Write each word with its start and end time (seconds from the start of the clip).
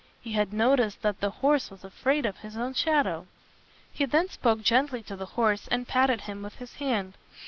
He 0.19 0.31
had 0.31 0.51
noticed 0.51 1.03
that 1.03 1.19
the 1.19 1.29
horse 1.29 1.69
was 1.69 1.83
afraid 1.83 2.25
of 2.25 2.37
his 2.37 2.57
own 2.57 2.73
shadow. 2.73 3.27
He 3.93 4.05
then 4.05 4.29
spoke 4.29 4.63
gently 4.63 5.03
to 5.03 5.15
the 5.15 5.27
horse, 5.37 5.67
and 5.67 5.87
patted 5.87 6.21
him 6.21 6.41
with 6.41 6.55
his 6.55 6.73
hand. 6.77 7.13